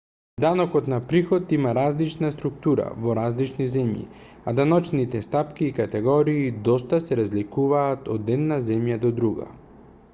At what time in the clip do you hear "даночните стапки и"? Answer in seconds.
4.59-5.75